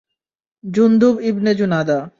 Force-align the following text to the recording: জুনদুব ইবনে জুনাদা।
জুনদুব 0.63 1.15
ইবনে 1.21 1.51
জুনাদা। 1.55 2.01